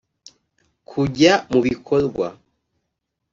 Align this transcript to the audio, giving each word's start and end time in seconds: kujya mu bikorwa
kujya 0.89 1.33
mu 1.51 1.59
bikorwa 1.65 2.27